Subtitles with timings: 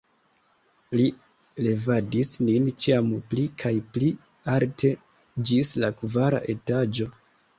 [0.99, 1.03] Ni
[1.65, 4.09] levadis nin ĉiam pli kaj pli
[4.55, 4.93] alte
[5.51, 7.11] ĝis la kvara etaĝo.